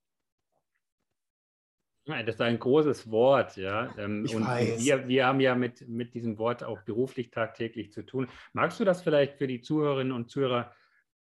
[2.05, 3.89] Das ist ein großes Wort, ja.
[3.97, 4.83] Ähm, ich und weiß.
[4.83, 8.27] Wir, wir haben ja mit, mit diesem Wort auch beruflich tagtäglich zu tun.
[8.53, 10.71] Magst du das vielleicht für die Zuhörerinnen und Zuhörer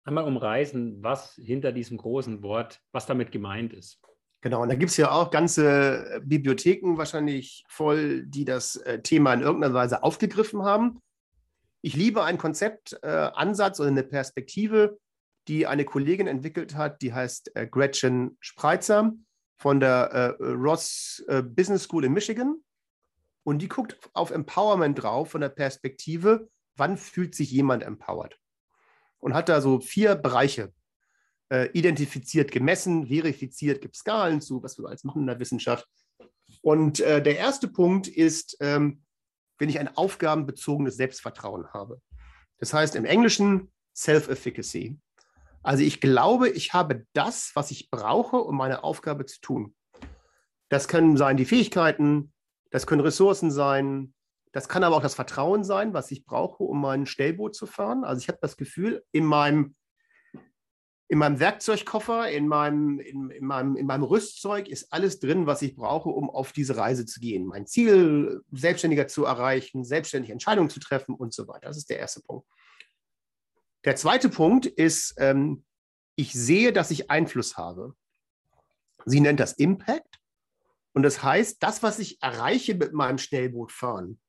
[0.05, 3.99] einmal umreißen, was hinter diesem großen Wort, was damit gemeint ist?
[4.41, 9.33] Genau, und da gibt es ja auch ganze Bibliotheken wahrscheinlich voll, die das äh, Thema
[9.33, 11.01] in irgendeiner Weise aufgegriffen haben.
[11.81, 14.97] Ich liebe einen Konzeptansatz äh, oder eine Perspektive,
[15.49, 19.13] die eine Kollegin entwickelt hat, die heißt äh, Gretchen Spreitzer
[19.59, 22.63] von der äh, Ross äh, Business School in Michigan.
[23.43, 28.39] Und die guckt auf Empowerment drauf von der Perspektive, wann fühlt sich jemand empowered?
[29.19, 30.73] Und hat da so vier Bereiche
[31.49, 35.87] äh, identifiziert, gemessen, verifiziert, gibt Skalen zu, was wir alles machen in der Wissenschaft.
[36.61, 39.03] Und äh, der erste Punkt ist, ähm,
[39.57, 42.01] wenn ich ein aufgabenbezogenes Selbstvertrauen habe.
[42.59, 44.97] Das heißt im Englischen Self-Efficacy.
[45.63, 49.75] Also ich glaube, ich habe das, was ich brauche, um meine Aufgabe zu tun.
[50.69, 52.31] Das können sein die Fähigkeiten,
[52.71, 54.13] das können Ressourcen sein,
[54.51, 58.03] das kann aber auch das Vertrauen sein, was ich brauche, um mein Stellboot zu fahren.
[58.03, 59.75] Also ich habe das Gefühl, in meinem,
[61.07, 65.61] in meinem Werkzeugkoffer, in meinem, in, in, meinem, in meinem Rüstzeug ist alles drin, was
[65.61, 67.45] ich brauche, um auf diese Reise zu gehen.
[67.45, 71.67] Mein Ziel selbstständiger zu erreichen, selbstständig Entscheidungen zu treffen und so weiter.
[71.67, 72.47] Das ist der erste Punkt.
[73.85, 75.63] Der zweite Punkt ist, ähm,
[76.15, 77.95] ich sehe, dass ich Einfluss habe.
[79.05, 80.19] Sie nennt das Impact.
[80.93, 84.19] Und das heißt, das, was ich erreiche mit meinem Schnellbootfahren,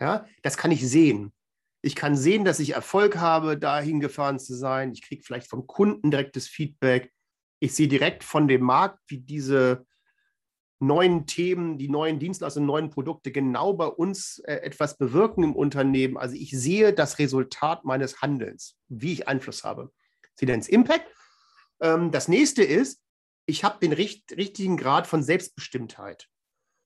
[0.00, 1.34] ja, das kann ich sehen.
[1.82, 4.92] Ich kann sehen, dass ich Erfolg habe, dahin gefahren zu sein.
[4.92, 7.12] Ich kriege vielleicht vom Kunden direktes Feedback.
[7.60, 9.86] Ich sehe direkt von dem Markt, wie diese
[10.80, 16.16] neuen Themen, die neuen Dienstleistungen, neuen Produkte genau bei uns äh, etwas bewirken im Unternehmen.
[16.16, 19.92] Also ich sehe das Resultat meines Handelns, wie ich Einfluss habe.
[20.34, 21.06] Sie nennt es Impact.
[21.80, 23.02] Ähm, das nächste ist,
[23.46, 26.28] ich habe den richt richtigen Grad von Selbstbestimmtheit,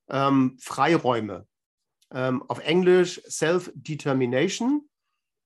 [0.09, 1.47] ähm, Freiräume.
[2.15, 4.89] Ähm, auf Englisch Self-Determination.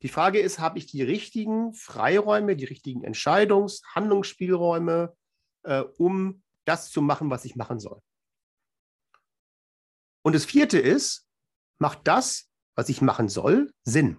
[0.03, 5.17] Die Frage ist, habe ich die richtigen Freiräume, die richtigen Entscheidungs-, Handlungsspielräume,
[5.63, 8.03] äh, um das zu machen, was ich machen soll?
[10.27, 11.25] Und das vierte ist,
[11.79, 14.19] macht das, was ich machen soll, Sinn.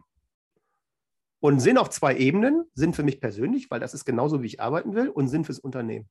[1.42, 4.62] Und Sinn auf zwei Ebenen, Sinn für mich persönlich, weil das ist genauso, wie ich
[4.62, 6.10] arbeiten will, und Sinn fürs Unternehmen.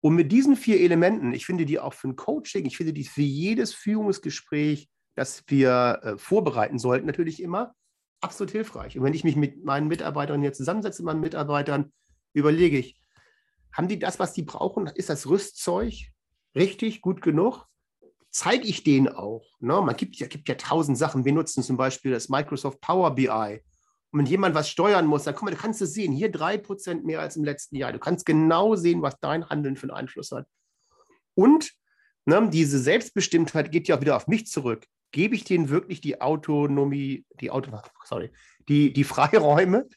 [0.00, 3.04] Und mit diesen vier Elementen, ich finde die auch für ein Coaching, ich finde die
[3.04, 7.74] für jedes Führungsgespräch, das wir äh, vorbereiten sollten, natürlich immer,
[8.22, 8.96] absolut hilfreich.
[8.96, 11.92] Und wenn ich mich mit meinen Mitarbeitern jetzt zusammensetze, meinen Mitarbeitern,
[12.32, 12.98] überlege ich,
[13.74, 14.86] haben die das, was die brauchen?
[14.86, 15.92] Ist das Rüstzeug
[16.54, 17.68] richtig gut genug?
[18.32, 19.44] Zeige ich denen auch.
[19.60, 19.80] Ne?
[19.82, 21.26] Man gibt ja, gibt ja tausend Sachen.
[21.26, 23.60] Wir nutzen zum Beispiel das Microsoft Power BI.
[24.10, 27.04] Und wenn jemand was steuern muss, dann komm, du kannst es sehen, hier drei Prozent
[27.04, 27.92] mehr als im letzten Jahr.
[27.92, 30.46] Du kannst genau sehen, was dein Handeln für einen Einfluss hat.
[31.34, 31.72] Und
[32.24, 34.86] ne, diese Selbstbestimmtheit geht ja auch wieder auf mich zurück.
[35.12, 37.70] Gebe ich denen wirklich die Autonomie, die Auto,
[38.04, 38.30] sorry,
[38.68, 39.88] die, die Freiräume?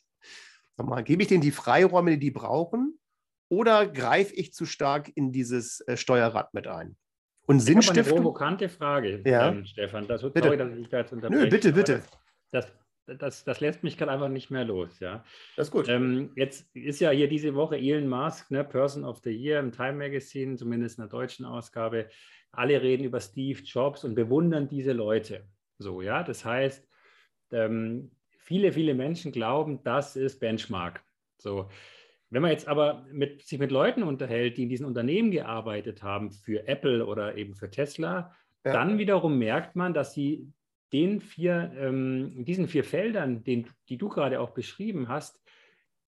[0.77, 2.99] Nochmal, gebe ich denen die Freiräume, die die brauchen?
[3.47, 6.97] Oder greife ich zu stark in dieses äh, Steuerrad mit ein?
[7.47, 7.95] Und Sinnstiftung.
[7.95, 9.49] Das ist eine provokante Frage, ja.
[9.49, 10.07] ähm, Stefan.
[10.07, 10.43] Das, bitte.
[10.43, 11.43] Sorry, dass ich da jetzt unterbreche.
[11.43, 12.03] Nö, bitte, bitte.
[12.51, 12.71] Das,
[13.05, 14.99] das, das lässt mich gerade einfach nicht mehr los.
[14.99, 15.23] Ja.
[15.55, 15.87] Das ist gut.
[15.87, 19.71] Ähm, jetzt ist ja hier diese Woche Elon Musk, ne, Person of the Year im
[19.71, 22.09] Time Magazine, zumindest in der deutschen Ausgabe.
[22.51, 25.45] Alle reden über Steve Jobs und bewundern diese Leute.
[25.77, 26.23] So, ja.
[26.23, 26.87] Das heißt,
[27.51, 31.03] ähm, viele, viele Menschen glauben, das ist Benchmark.
[31.37, 31.69] So.
[32.29, 36.31] Wenn man jetzt aber mit, sich mit Leuten unterhält, die in diesen Unternehmen gearbeitet haben,
[36.31, 38.33] für Apple oder eben für Tesla,
[38.63, 38.73] ja.
[38.73, 40.51] dann wiederum merkt man, dass sie
[40.91, 45.41] den vier, ähm, diesen vier Feldern, den, die du gerade auch beschrieben hast,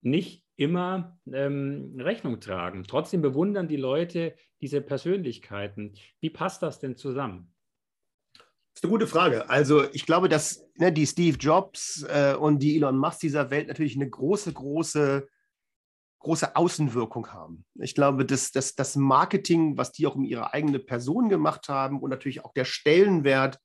[0.00, 2.84] nicht immer ähm, Rechnung tragen.
[2.86, 5.94] Trotzdem bewundern die Leute diese Persönlichkeiten.
[6.20, 7.52] Wie passt das denn zusammen?
[8.32, 9.48] Das ist eine gute Frage.
[9.48, 13.68] Also ich glaube, dass ne, die Steve Jobs äh, und die Elon Musk dieser Welt
[13.68, 15.28] natürlich eine große, große,
[16.26, 17.64] große Außenwirkung haben.
[17.76, 22.00] Ich glaube, dass, dass das Marketing, was die auch um ihre eigene Person gemacht haben
[22.00, 23.60] und natürlich auch der Stellenwert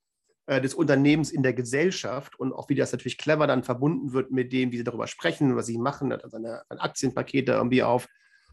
[0.46, 4.30] äh, des Unternehmens in der Gesellschaft und auch wie das natürlich clever dann verbunden wird
[4.30, 8.08] mit dem, wie sie darüber sprechen, was sie machen, hat also ein Aktienpakete irgendwie auf,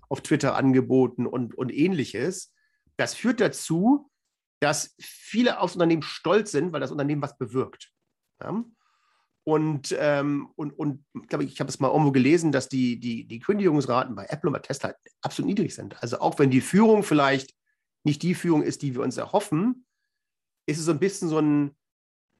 [0.09, 2.55] auf Twitter angeboten und, und ähnliches.
[2.97, 4.11] Das führt dazu,
[4.59, 7.93] dass viele aus Unternehmen stolz sind, weil das Unternehmen was bewirkt.
[8.41, 8.65] Ja?
[9.49, 13.27] Und, ähm, und, und glaube ich, ich habe es mal irgendwo gelesen, dass die, die,
[13.27, 15.97] die Kündigungsraten bei Apple und bei Tesla absolut niedrig sind.
[16.03, 17.55] Also auch wenn die Führung vielleicht
[18.05, 19.87] nicht die Führung ist, die wir uns erhoffen,
[20.67, 21.75] ist es so ein bisschen so ein,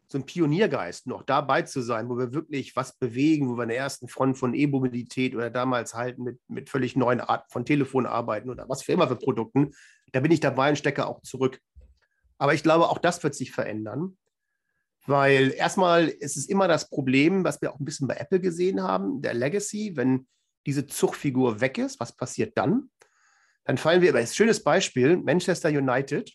[0.07, 3.71] so ein Pioniergeist, noch dabei zu sein, wo wir wirklich was bewegen, wo wir in
[3.71, 8.05] der ersten Front von E-Mobilität oder damals halt mit, mit völlig neuen Arten von Telefon
[8.05, 9.73] arbeiten oder was für immer für Produkten.
[10.13, 11.59] Da bin ich dabei und stecke auch zurück.
[12.37, 14.19] Aber ich glaube, auch das wird sich verändern,
[15.09, 18.83] weil erstmal ist es immer das Problem, was wir auch ein bisschen bei Apple gesehen
[18.83, 20.27] haben, der Legacy, wenn
[20.67, 22.91] diese Zugfigur weg ist, was passiert dann?
[23.65, 26.31] Dann fallen wir über ein schönes Beispiel, Manchester United,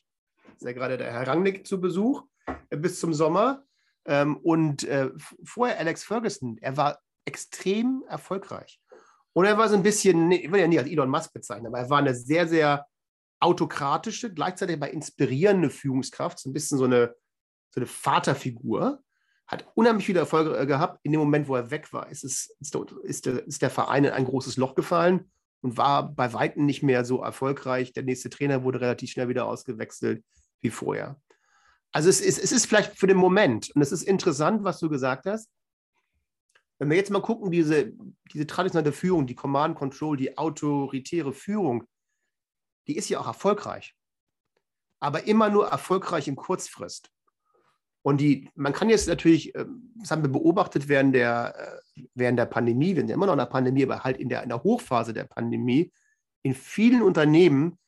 [0.56, 2.24] ist ja gerade der Herr Rangnick zu Besuch
[2.70, 3.64] äh, bis zum Sommer.
[4.06, 5.10] Ähm, und äh,
[5.44, 8.80] vorher Alex Ferguson, er war extrem erfolgreich.
[9.34, 11.80] Und er war so ein bisschen, ich will ja nie als Elon Musk bezeichnen, aber
[11.80, 12.86] er war eine sehr, sehr
[13.40, 17.16] autokratische, gleichzeitig aber inspirierende Führungskraft, so ein bisschen so eine,
[17.74, 19.02] so eine Vaterfigur.
[19.48, 21.00] Hat unheimlich viele Erfolge äh, gehabt.
[21.04, 24.06] In dem Moment, wo er weg war, ist, es, ist, der, ist, ist der Verein
[24.06, 25.32] in ein großes Loch gefallen
[25.62, 27.94] und war bei Weitem nicht mehr so erfolgreich.
[27.94, 30.24] Der nächste Trainer wurde relativ schnell wieder ausgewechselt
[30.62, 31.20] wie vorher.
[31.92, 34.90] Also es ist, es ist vielleicht für den Moment, und es ist interessant, was du
[34.90, 35.50] gesagt hast,
[36.80, 37.94] wenn wir jetzt mal gucken, diese,
[38.34, 41.86] diese traditionelle Führung, die Command Control, die autoritäre Führung,
[42.88, 43.96] die ist ja auch erfolgreich.
[45.00, 47.12] Aber immer nur erfolgreich in Kurzfrist.
[48.04, 52.38] Und die, man kann jetzt natürlich, ähm, das haben wir beobachtet während der, äh, während
[52.38, 54.62] der Pandemie, wir sind immer noch in der Pandemie, aber halt in der, in der
[54.62, 55.92] Hochphase der Pandemie,
[56.44, 57.80] in vielen Unternehmen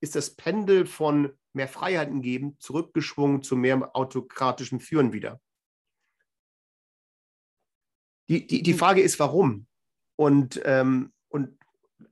[0.00, 5.40] ist das Pendel von mehr Freiheiten geben, zurückgeschwungen zu mehr autokratischem Führen wieder.
[8.28, 9.66] Die, die, die Frage ist, warum?
[10.16, 11.58] Und, ähm, und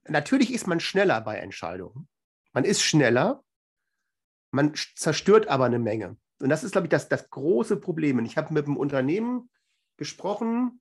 [0.08, 2.08] natürlich ist man schneller bei Entscheidungen.
[2.52, 3.44] Man ist schneller,
[4.50, 6.16] man zerstört aber eine Menge.
[6.40, 8.18] Und das ist, glaube ich, das, das große Problem.
[8.18, 9.50] Und ich habe mit einem Unternehmen
[9.96, 10.80] gesprochen,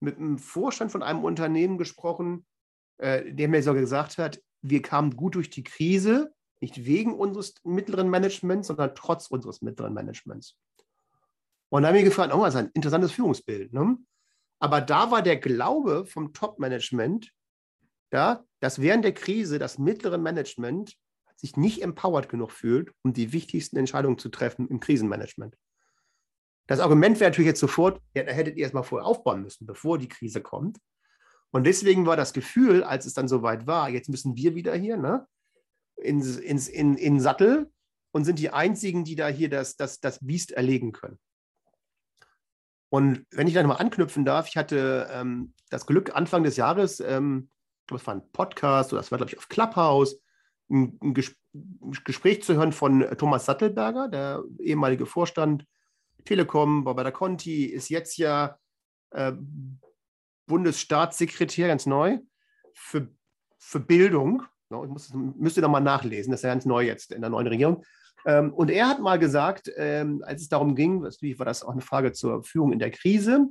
[0.00, 2.46] mit einem Vorstand von einem Unternehmen gesprochen,
[2.98, 7.54] äh, der mir sogar gesagt hat, wir kamen gut durch die Krise, nicht wegen unseres
[7.64, 10.56] mittleren Managements, sondern trotz unseres mittleren Managements.
[11.68, 13.72] Und da haben wir gefragt, oh, das ist ein interessantes Führungsbild.
[13.72, 13.98] Ne?
[14.58, 17.32] Aber da war der Glaube vom Top-Management,
[18.12, 20.96] ja, dass während der Krise das mittlere Management
[21.36, 25.56] sich nicht empowered genug fühlt, um die wichtigsten Entscheidungen zu treffen im Krisenmanagement.
[26.66, 29.66] Das Argument wäre natürlich jetzt sofort, ja, da hättet ihr erst mal vorher aufbauen müssen,
[29.66, 30.78] bevor die Krise kommt.
[31.50, 34.96] Und deswegen war das Gefühl, als es dann soweit war, jetzt müssen wir wieder hier,
[34.96, 35.26] ne?
[35.96, 37.70] ins, ins, in, in Sattel
[38.12, 41.18] und sind die einzigen, die da hier das, das, das Biest erlegen können.
[42.88, 47.00] Und wenn ich da nochmal anknüpfen darf, ich hatte ähm, das Glück, Anfang des Jahres,
[47.00, 47.50] ähm,
[47.88, 50.20] das war ein Podcast oder das war, glaube ich, auf Clubhouse,
[50.70, 55.64] ein, ein, Ges ein, Gespräch zu hören von Thomas Sattelberger, der ehemalige Vorstand
[56.24, 58.58] Telekom, war bei der Conti, ist jetzt ja
[59.10, 59.32] äh,
[60.46, 62.18] Bundesstaatssekretär, ganz neu,
[62.74, 63.08] für,
[63.58, 64.42] für Bildung.
[64.68, 67.46] Ich muss, müsste noch mal nachlesen, das ist ja ganz neu jetzt in der neuen
[67.46, 67.84] Regierung.
[68.24, 71.72] Ähm, und er hat mal gesagt, ähm, als es darum ging, wie war das auch
[71.72, 73.46] eine Frage zur Führung in der Krise,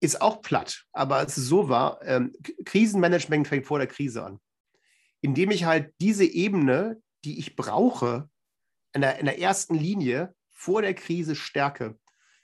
[0.00, 2.32] ist auch platt, aber es so war, ähm,
[2.66, 4.38] Krisenmanagement fängt vor der Krise an.
[5.26, 8.30] Indem ich halt diese Ebene, die ich brauche,
[8.92, 11.98] in der, in der ersten Linie vor der Krise stärke,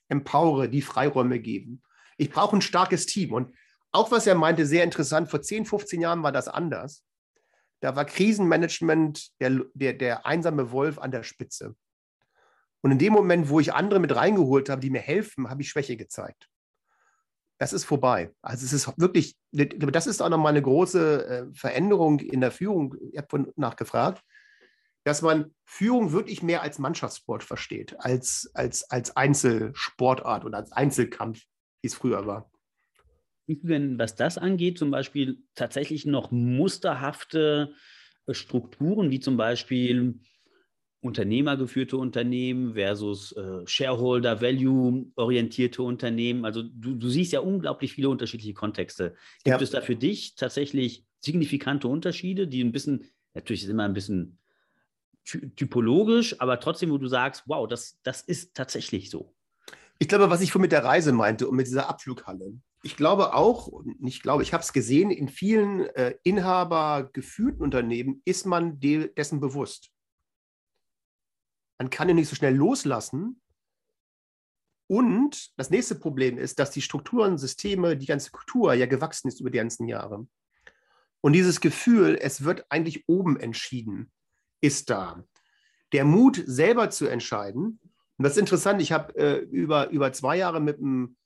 [0.09, 1.81] empowere, die Freiräume geben.
[2.17, 3.35] Ich brauche ein starkes Team.
[3.35, 3.55] Und
[3.93, 7.05] auch was er meinte, sehr interessant, vor 10, 15 Jahren war das anders.
[7.79, 11.77] Da war Krisenmanagement der, der, der einsame Wolf an der Spitze.
[12.81, 15.69] Und in dem Moment, wo ich andere mit reingeholt habe, die mir helfen, habe ich
[15.69, 16.49] Schwäche gezeigt.
[17.63, 18.35] Das ist vorbei.
[18.43, 22.97] Also es ist wirklich, das ist auch nochmal eine große äh, Veränderung in der Führung.
[23.13, 24.21] Ich habe nachgefragt,
[25.05, 31.39] dass man Führung wirklich mehr als Mannschaftssport versteht, als, als, als Einzelsportart oder als Einzelkampf,
[31.83, 32.51] wie es früher war
[33.47, 37.75] denn, was das angeht, zum Beispiel tatsächlich noch musterhafte
[38.27, 40.21] äh, Strukturen, wie zum Beispiel
[41.03, 46.45] unternehmergeführte Unternehmen versus äh, Shareholder-Value-orientierte Unternehmen.
[46.45, 49.17] Also du, du, siehst ja unglaublich viele unterschiedliche Kontexte.
[49.43, 49.61] Gibt ja.
[49.61, 54.39] es da für dich tatsächlich signifikante Unterschiede, die ein bisschen, natürlich ist immer ein bisschen
[55.25, 59.35] typologisch, aber trotzdem, wo du sagst, wow, das, das ist tatsächlich so.
[59.99, 63.35] Ich glaube, was ich vorhin mit der Reise meinte und mit dieser Abflughalle, ich glaube
[63.35, 68.81] auch, nicht glaube, ich habe es gesehen, in vielen äh, Inhaber geführten Unternehmen ist man
[68.81, 69.92] de dessen bewusst.
[71.83, 73.41] Man kann ihn nicht so schnell loslassen.
[74.87, 79.41] Und das nächste Problem ist, dass die Strukturen, Systeme, die ganze Kultur ja gewachsen ist
[79.41, 80.29] über die ganzen Jahre.
[81.23, 84.13] Und dieses Gefühl, es wird eigentlich oben entschieden,
[84.61, 85.25] ist da.
[85.91, 87.81] Der Mut, selber zu entscheiden.
[88.17, 91.17] Und das ist interessant, ich habe äh, über, über zwei Jahre mit einem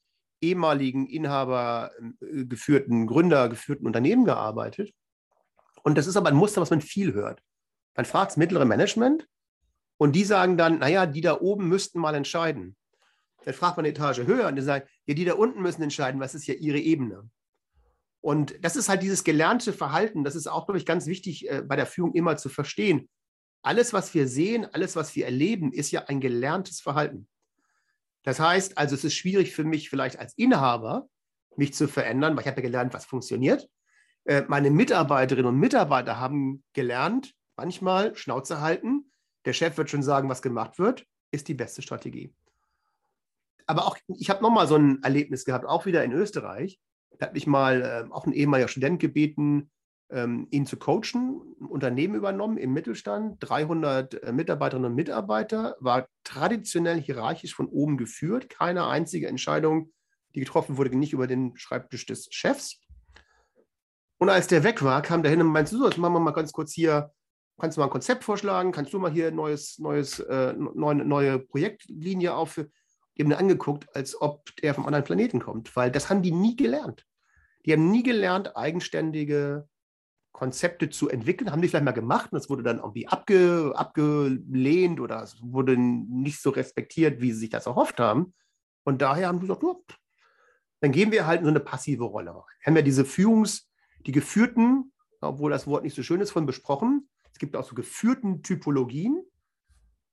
[0.40, 4.94] ehemaligen Inhaber äh, geführten, Gründer geführten Unternehmen gearbeitet.
[5.82, 7.42] Und das ist aber ein Muster, was man viel hört.
[7.94, 9.28] Man fragt das mittlere Management
[9.98, 12.76] und die sagen dann, naja, die da oben müssten mal entscheiden.
[13.44, 16.20] Dann fragt man eine Etage höher und die sagen, ja, die da unten müssen entscheiden,
[16.20, 17.30] was ist ja ihre Ebene.
[18.20, 21.62] Und das ist halt dieses gelernte Verhalten, das ist auch, glaube ich, ganz wichtig äh,
[21.62, 23.08] bei der Führung immer zu verstehen.
[23.62, 27.28] Alles, was wir sehen, alles, was wir erleben, ist ja ein gelerntes Verhalten.
[28.24, 31.08] Das heißt, also es ist schwierig für mich vielleicht als Inhaber,
[31.56, 33.68] mich zu verändern, weil ich habe ja gelernt, was funktioniert.
[34.24, 39.12] Äh, meine Mitarbeiterinnen und Mitarbeiter haben gelernt, manchmal Schnauze halten.
[39.46, 42.34] Der Chef wird schon sagen, was gemacht wird, ist die beste Strategie.
[43.66, 46.78] Aber auch, ich habe nochmal so ein Erlebnis gehabt, auch wieder in Österreich.
[47.18, 49.70] Da hat mich mal äh, auch ein ehemaliger Student gebeten,
[50.10, 56.08] ähm, ihn zu coachen, ein Unternehmen übernommen im Mittelstand, 300 äh, Mitarbeiterinnen und Mitarbeiter, war
[56.22, 59.92] traditionell hierarchisch von oben geführt, keine einzige Entscheidung,
[60.34, 62.80] die getroffen wurde, nicht über den Schreibtisch des Chefs.
[64.18, 66.30] Und als der weg war, kam der hin und meinte, so, jetzt machen wir mal
[66.30, 67.12] ganz kurz hier,
[67.58, 71.38] kannst du mal ein Konzept vorschlagen, kannst du mal hier neues, neues, äh, neue, neue
[71.38, 72.30] Projektlinie.
[73.16, 76.32] Die haben ihn angeguckt, als ob der vom anderen Planeten kommt, weil das haben die
[76.32, 77.06] nie gelernt.
[77.64, 79.68] Die haben nie gelernt, eigenständige
[80.32, 85.00] Konzepte zu entwickeln, haben die vielleicht mal gemacht und es wurde dann irgendwie abge, abgelehnt
[85.00, 88.34] oder es wurde nicht so respektiert, wie sie sich das erhofft haben.
[88.84, 89.82] Und daher haben sie gesagt, oh,
[90.80, 92.34] dann gehen wir halt so eine passive Rolle.
[92.34, 93.64] Wir haben ja diese Führungs-,
[94.06, 94.92] die geführten,
[95.22, 97.08] obwohl das Wort nicht so schön ist, von besprochen.
[97.36, 99.22] Es gibt auch so geführten Typologien.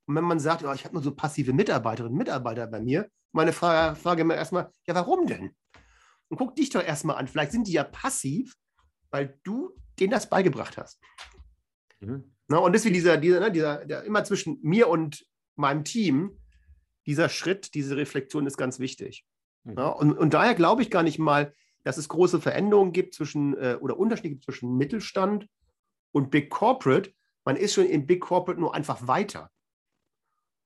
[0.08, 3.10] Und wenn man sagt, oh, ich habe nur so passive Mitarbeiterinnen und Mitarbeiter bei mir,
[3.32, 5.56] meine Frage, Frage immer erstmal, ja, warum denn?
[6.28, 7.30] Und guck dich doch erstmal an.
[7.30, 8.56] Vielleicht sind die ja passiv,
[9.10, 11.00] weil du denen das beigebracht hast.
[12.02, 12.36] Mhm.
[12.50, 16.42] Na, und deswegen dieser, dieser, ne, dieser der, immer zwischen mir und meinem Team,
[17.06, 19.26] dieser Schritt, diese Reflexion ist ganz wichtig.
[19.64, 19.76] Mhm.
[19.78, 23.56] Na, und, und daher glaube ich gar nicht mal, dass es große Veränderungen gibt zwischen
[23.56, 25.48] äh, oder Unterschiede gibt zwischen Mittelstand
[26.14, 27.14] und Big Corporate.
[27.44, 29.50] Man ist schon in Big Corporate nur einfach weiter.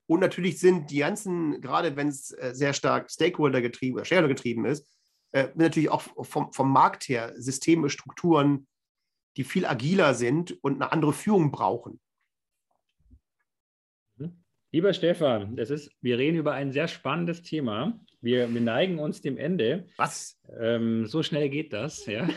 [0.05, 4.33] Und natürlich sind die ganzen, gerade wenn es äh, sehr stark Stakeholder getrieben oder Shareholder
[4.33, 4.87] getrieben ist,
[5.31, 8.67] äh, natürlich auch vom, vom Markt her Systeme, Strukturen,
[9.35, 11.99] die viel agiler sind und eine andere Führung brauchen.
[14.15, 14.43] Mhm.
[14.71, 17.99] Lieber Stefan, das ist, wir reden über ein sehr spannendes Thema.
[18.21, 19.87] Wir, wir neigen uns dem Ende.
[19.97, 20.39] Was?
[20.57, 22.27] Ähm, so schnell geht das, ja.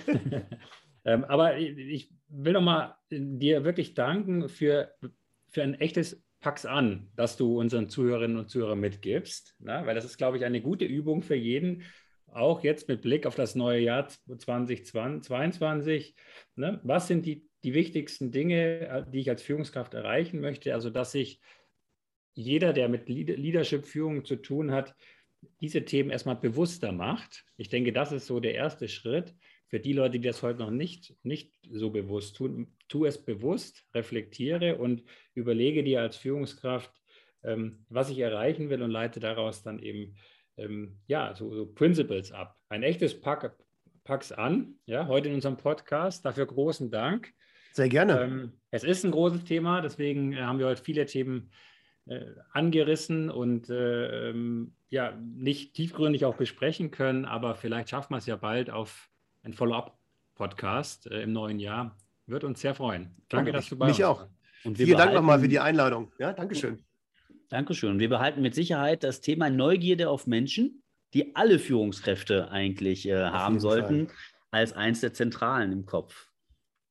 [1.04, 4.94] ähm, aber ich will nochmal dir wirklich danken für,
[5.48, 9.84] für ein echtes Pack's an, dass du unseren Zuhörerinnen und Zuhörern mitgibst, na?
[9.84, 11.82] weil das ist, glaube ich, eine gute Übung für jeden,
[12.32, 16.14] auch jetzt mit Blick auf das neue Jahr 2022,
[16.54, 20.72] ne, was sind die, die wichtigsten Dinge, äh, die ich als Führungskraft erreichen möchte?
[20.72, 21.40] Also, dass sich
[22.34, 24.94] jeder, der mit Leadership-Führung zu tun hat,
[25.60, 27.44] diese Themen erstmal bewusster macht.
[27.56, 29.34] Ich denke, das ist so der erste Schritt
[29.70, 32.76] für die Leute, die das heute noch nicht, nicht so bewusst tun.
[32.88, 35.04] Tu es bewusst, reflektiere und
[35.34, 36.90] überlege dir als Führungskraft,
[37.44, 40.16] ähm, was ich erreichen will und leite daraus dann eben
[40.56, 42.58] ähm, ja, so, so, Principles ab.
[42.68, 43.56] Ein echtes Pack,
[44.02, 46.24] Pack's an, ja, heute in unserem Podcast.
[46.24, 47.32] Dafür großen Dank.
[47.72, 48.20] Sehr gerne.
[48.20, 51.52] Ähm, es ist ein großes Thema, deswegen äh, haben wir heute viele Themen
[52.06, 58.18] äh, angerissen und äh, ähm, ja, nicht tiefgründig auch besprechen können, aber vielleicht schaffen wir
[58.18, 59.09] es ja bald auf
[59.42, 61.96] ein Follow-up-Podcast äh, im neuen Jahr.
[62.26, 63.14] Wird uns sehr freuen.
[63.28, 64.28] Danke, dass du bei Mich uns auch.
[64.64, 66.12] Und Vielen Dank nochmal für die Einladung.
[66.18, 66.84] Ja, Dankeschön.
[67.48, 67.98] Dankeschön.
[67.98, 70.82] Wir behalten mit Sicherheit das Thema Neugierde auf Menschen,
[71.14, 74.16] die alle Führungskräfte eigentlich äh, haben sollten, Fall.
[74.50, 76.28] als eins der Zentralen im Kopf.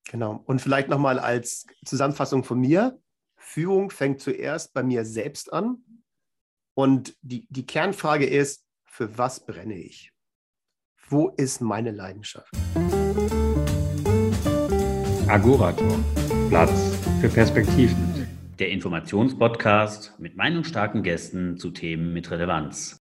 [0.09, 0.43] Genau.
[0.45, 2.99] Und vielleicht nochmal als Zusammenfassung von mir.
[3.37, 5.77] Führung fängt zuerst bei mir selbst an.
[6.73, 10.11] Und die, die Kernfrage ist, für was brenne ich?
[11.11, 12.53] Wo ist meine Leidenschaft?
[15.27, 15.99] Agorator.
[16.49, 18.27] Platz für Perspektiven
[18.59, 22.98] der Informationspodcast mit meinungsstarken Gästen zu Themen mit Relevanz.